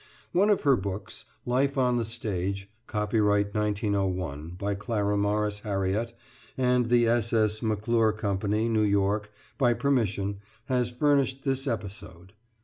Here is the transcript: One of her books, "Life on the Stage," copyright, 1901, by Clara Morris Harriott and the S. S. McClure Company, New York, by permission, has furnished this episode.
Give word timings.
One 0.31 0.49
of 0.49 0.63
her 0.63 0.75
books, 0.75 1.25
"Life 1.45 1.77
on 1.77 1.97
the 1.97 2.03
Stage," 2.05 2.71
copyright, 2.87 3.53
1901, 3.53 4.55
by 4.57 4.73
Clara 4.73 5.15
Morris 5.15 5.59
Harriott 5.59 6.15
and 6.57 6.87
the 6.89 7.05
S. 7.07 7.33
S. 7.33 7.61
McClure 7.61 8.11
Company, 8.13 8.67
New 8.67 8.81
York, 8.81 9.29
by 9.59 9.75
permission, 9.75 10.39
has 10.65 10.89
furnished 10.89 11.43
this 11.43 11.67
episode. 11.67 12.33